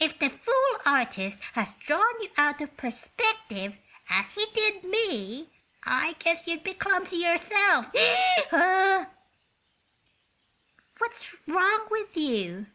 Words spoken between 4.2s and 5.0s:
he did